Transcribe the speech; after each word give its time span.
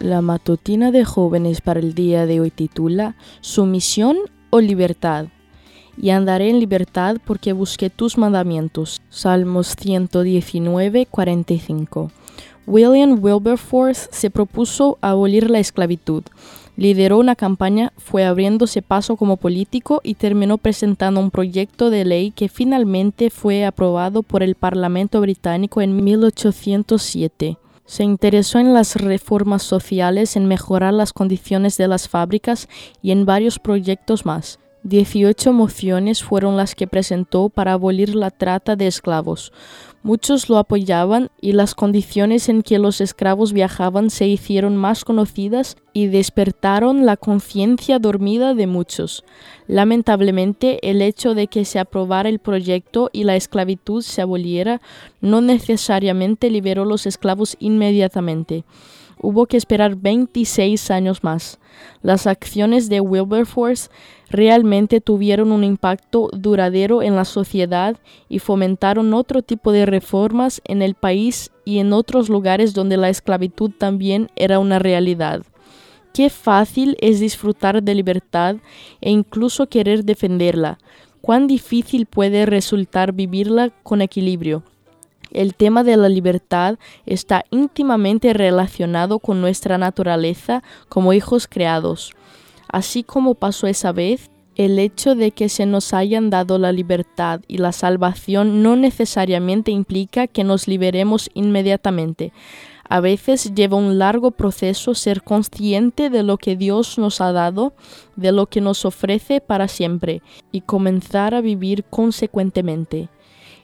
La 0.00 0.22
matutina 0.22 0.92
de 0.92 1.04
jóvenes 1.04 1.60
para 1.60 1.80
el 1.80 1.92
día 1.92 2.24
de 2.24 2.38
hoy 2.38 2.52
titula 2.52 3.16
Sumisión 3.40 4.16
o 4.50 4.60
libertad. 4.60 5.26
Y 6.00 6.10
andaré 6.10 6.50
en 6.50 6.60
libertad 6.60 7.16
porque 7.24 7.52
busqué 7.52 7.90
tus 7.90 8.16
mandamientos. 8.16 9.02
Salmos 9.10 9.74
119, 9.76 11.06
45. 11.06 12.12
William 12.68 13.18
Wilberforce 13.20 14.08
se 14.12 14.30
propuso 14.30 14.98
abolir 15.00 15.50
la 15.50 15.58
esclavitud. 15.58 16.22
Lideró 16.76 17.18
una 17.18 17.34
campaña, 17.34 17.92
fue 17.96 18.24
abriéndose 18.24 18.82
paso 18.82 19.16
como 19.16 19.36
político 19.36 20.00
y 20.04 20.14
terminó 20.14 20.58
presentando 20.58 21.18
un 21.18 21.32
proyecto 21.32 21.90
de 21.90 22.04
ley 22.04 22.30
que 22.30 22.48
finalmente 22.48 23.30
fue 23.30 23.64
aprobado 23.64 24.22
por 24.22 24.44
el 24.44 24.54
Parlamento 24.54 25.20
británico 25.20 25.80
en 25.80 26.04
1807. 26.04 27.58
Se 27.88 28.04
interesó 28.04 28.58
en 28.58 28.74
las 28.74 28.96
reformas 28.96 29.62
sociales, 29.62 30.36
en 30.36 30.44
mejorar 30.44 30.92
las 30.92 31.14
condiciones 31.14 31.78
de 31.78 31.88
las 31.88 32.06
fábricas 32.06 32.68
y 33.00 33.12
en 33.12 33.24
varios 33.24 33.58
proyectos 33.58 34.26
más. 34.26 34.58
18 34.88 35.52
mociones 35.52 36.24
fueron 36.24 36.56
las 36.56 36.74
que 36.74 36.86
presentó 36.86 37.50
para 37.50 37.74
abolir 37.74 38.14
la 38.14 38.30
trata 38.30 38.74
de 38.74 38.86
esclavos. 38.86 39.52
Muchos 40.02 40.48
lo 40.48 40.58
apoyaban 40.58 41.28
y 41.40 41.52
las 41.52 41.74
condiciones 41.74 42.48
en 42.48 42.62
que 42.62 42.78
los 42.78 43.00
esclavos 43.00 43.52
viajaban 43.52 44.10
se 44.10 44.26
hicieron 44.26 44.76
más 44.76 45.04
conocidas 45.04 45.76
y 45.92 46.06
despertaron 46.06 47.04
la 47.04 47.16
conciencia 47.16 47.98
dormida 47.98 48.54
de 48.54 48.66
muchos. 48.66 49.24
Lamentablemente, 49.66 50.78
el 50.88 51.02
hecho 51.02 51.34
de 51.34 51.48
que 51.48 51.64
se 51.64 51.78
aprobara 51.78 52.28
el 52.28 52.38
proyecto 52.38 53.10
y 53.12 53.24
la 53.24 53.36
esclavitud 53.36 54.02
se 54.02 54.22
aboliera 54.22 54.80
no 55.20 55.40
necesariamente 55.40 56.48
liberó 56.48 56.84
los 56.84 57.04
esclavos 57.04 57.56
inmediatamente 57.58 58.64
hubo 59.20 59.46
que 59.46 59.56
esperar 59.56 59.96
26 59.96 60.90
años 60.90 61.24
más. 61.24 61.58
Las 62.02 62.26
acciones 62.26 62.88
de 62.88 63.00
Wilberforce 63.00 63.90
realmente 64.30 65.00
tuvieron 65.00 65.52
un 65.52 65.64
impacto 65.64 66.28
duradero 66.32 67.02
en 67.02 67.16
la 67.16 67.24
sociedad 67.24 67.96
y 68.28 68.38
fomentaron 68.38 69.14
otro 69.14 69.42
tipo 69.42 69.72
de 69.72 69.86
reformas 69.86 70.60
en 70.64 70.82
el 70.82 70.94
país 70.94 71.50
y 71.64 71.78
en 71.78 71.92
otros 71.92 72.28
lugares 72.28 72.74
donde 72.74 72.96
la 72.96 73.08
esclavitud 73.08 73.70
también 73.76 74.30
era 74.36 74.58
una 74.58 74.78
realidad. 74.78 75.42
Qué 76.12 76.30
fácil 76.30 76.96
es 77.00 77.20
disfrutar 77.20 77.82
de 77.82 77.94
libertad 77.94 78.56
e 79.00 79.10
incluso 79.10 79.68
querer 79.68 80.04
defenderla. 80.04 80.78
Cuán 81.20 81.46
difícil 81.46 82.06
puede 82.06 82.46
resultar 82.46 83.12
vivirla 83.12 83.70
con 83.82 84.02
equilibrio. 84.02 84.62
El 85.30 85.54
tema 85.54 85.84
de 85.84 85.96
la 85.96 86.08
libertad 86.08 86.78
está 87.06 87.44
íntimamente 87.50 88.32
relacionado 88.32 89.18
con 89.18 89.40
nuestra 89.40 89.78
naturaleza 89.78 90.62
como 90.88 91.12
hijos 91.12 91.46
creados. 91.46 92.14
Así 92.68 93.02
como 93.02 93.34
pasó 93.34 93.66
esa 93.66 93.92
vez, 93.92 94.30
el 94.56 94.78
hecho 94.78 95.14
de 95.14 95.30
que 95.30 95.48
se 95.48 95.66
nos 95.66 95.94
hayan 95.94 96.30
dado 96.30 96.58
la 96.58 96.72
libertad 96.72 97.40
y 97.46 97.58
la 97.58 97.72
salvación 97.72 98.62
no 98.62 98.74
necesariamente 98.74 99.70
implica 99.70 100.26
que 100.26 100.42
nos 100.42 100.66
liberemos 100.66 101.30
inmediatamente. 101.34 102.32
A 102.88 103.00
veces 103.00 103.54
lleva 103.54 103.76
un 103.76 103.98
largo 103.98 104.30
proceso 104.30 104.94
ser 104.94 105.22
consciente 105.22 106.10
de 106.10 106.22
lo 106.22 106.38
que 106.38 106.56
Dios 106.56 106.98
nos 106.98 107.20
ha 107.20 107.32
dado, 107.32 107.74
de 108.16 108.32
lo 108.32 108.46
que 108.46 108.60
nos 108.60 108.84
ofrece 108.84 109.40
para 109.40 109.68
siempre, 109.68 110.22
y 110.50 110.62
comenzar 110.62 111.34
a 111.34 111.40
vivir 111.40 111.84
consecuentemente. 111.84 113.10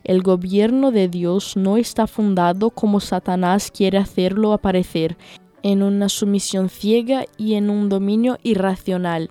El 0.05 0.23
gobierno 0.23 0.91
de 0.91 1.09
Dios 1.09 1.57
no 1.57 1.79
está 1.79 2.07
fundado 2.07 2.69
como 2.69 3.01
Satanás 3.01 3.71
quiere 3.71 3.97
hacerlo 3.97 4.53
aparecer, 4.53 5.17
en 5.63 5.83
una 5.83 6.11
sumisión 6.11 6.69
ciega 6.69 7.25
y 7.39 7.55
en 7.55 7.71
un 7.71 7.89
dominio 7.89 8.37
irracional. 8.43 9.31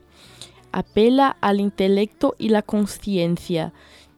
Apela 0.72 1.38
al 1.42 1.60
intelecto 1.60 2.34
y 2.40 2.50
la 2.50 2.64
conciencia. 2.64 3.72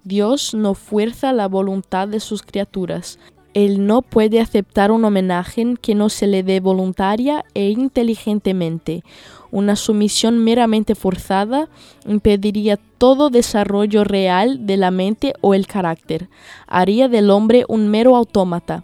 Dios 0.05 0.53
no 0.53 0.75
fuerza 0.75 1.33
la 1.33 1.49
voluntad 1.49 2.07
de 2.07 2.21
sus 2.21 2.41
criaturas. 2.41 3.19
Él 3.55 3.87
no 3.87 4.01
puede 4.01 4.41
aceptar 4.41 4.91
un 4.91 5.05
homenaje 5.05 5.75
que 5.81 5.95
no 5.95 6.09
se 6.09 6.27
le 6.27 6.43
dé 6.43 6.59
voluntaria 6.59 7.45
e 7.53 7.69
inteligentemente. 7.69 9.01
Una 9.49 9.77
sumisión 9.77 10.43
meramente 10.43 10.93
forzada 10.93 11.69
impediría 12.05 12.77
todo 12.97 13.29
desarrollo 13.29 14.03
real 14.03 14.67
de 14.67 14.75
la 14.75 14.91
mente 14.91 15.33
o 15.39 15.53
el 15.53 15.67
carácter. 15.67 16.27
Haría 16.67 17.07
del 17.07 17.29
hombre 17.29 17.63
un 17.69 17.87
mero 17.87 18.17
autómata. 18.17 18.83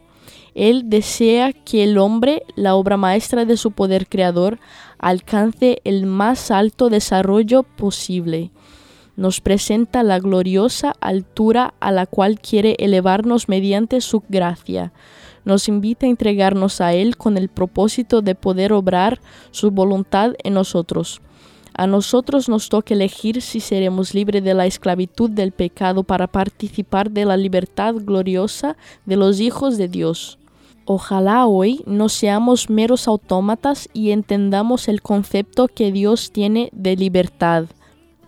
Él 0.55 0.89
desea 0.89 1.51
que 1.51 1.83
el 1.83 1.97
hombre, 1.97 2.43
la 2.55 2.75
obra 2.75 2.95
maestra 2.95 3.43
de 3.43 3.57
su 3.57 3.71
poder 3.71 4.07
creador, 4.07 4.57
alcance 4.99 5.81
el 5.83 6.05
más 6.05 6.49
alto 6.49 6.89
desarrollo 6.89 7.63
posible. 7.63 8.51
Nos 9.15 9.41
presenta 9.41 10.03
la 10.03 10.19
gloriosa 10.19 10.95
altura 11.01 11.73
a 11.79 11.91
la 11.91 12.05
cual 12.05 12.39
quiere 12.39 12.75
elevarnos 12.79 13.49
mediante 13.49 14.01
su 14.01 14.23
gracia 14.29 14.91
nos 15.43 15.67
invita 15.67 16.05
a 16.05 16.09
entregarnos 16.09 16.81
a 16.81 16.93
Él 16.93 17.17
con 17.17 17.37
el 17.37 17.49
propósito 17.49 18.21
de 18.21 18.35
poder 18.35 18.73
obrar 18.73 19.19
su 19.51 19.71
voluntad 19.71 20.33
en 20.43 20.53
nosotros. 20.53 21.21
A 21.73 21.87
nosotros 21.87 22.49
nos 22.49 22.69
toca 22.69 22.93
elegir 22.93 23.41
si 23.41 23.59
seremos 23.59 24.13
libres 24.13 24.43
de 24.43 24.53
la 24.53 24.65
esclavitud 24.65 25.29
del 25.29 25.51
pecado 25.51 26.03
para 26.03 26.27
participar 26.27 27.11
de 27.11 27.25
la 27.25 27.37
libertad 27.37 27.95
gloriosa 27.95 28.75
de 29.05 29.15
los 29.15 29.39
hijos 29.39 29.77
de 29.77 29.87
Dios. 29.87 30.37
Ojalá 30.85 31.45
hoy 31.45 31.81
no 31.85 32.09
seamos 32.09 32.69
meros 32.69 33.07
autómatas 33.07 33.87
y 33.93 34.11
entendamos 34.11 34.89
el 34.89 35.01
concepto 35.01 35.67
que 35.69 35.91
Dios 35.91 36.31
tiene 36.31 36.69
de 36.73 36.97
libertad. 36.97 37.67